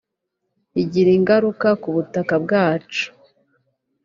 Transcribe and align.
igira 0.81 1.09
ingaruka 1.17 1.67
k’ubutaka 1.81 2.33
bwacu 2.43 3.05